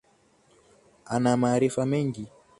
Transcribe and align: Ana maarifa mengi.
Ana 1.15 1.31
maarifa 1.43 1.85
mengi. 1.85 2.25